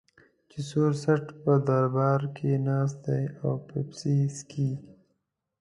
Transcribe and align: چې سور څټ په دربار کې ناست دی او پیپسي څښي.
چې 0.49 0.59
سور 0.69 0.91
څټ 1.03 1.23
په 1.41 1.53
دربار 1.67 2.21
کې 2.35 2.51
ناست 2.67 2.97
دی 3.05 3.23
او 3.43 3.51
پیپسي 3.67 4.17
څښي. 4.37 4.69